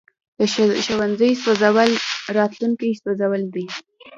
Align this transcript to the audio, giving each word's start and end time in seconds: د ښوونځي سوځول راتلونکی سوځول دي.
د 0.37 0.39
ښوونځي 0.85 1.31
سوځول 1.43 1.91
راتلونکی 2.37 2.89
سوځول 3.01 3.41
دي. 3.55 3.65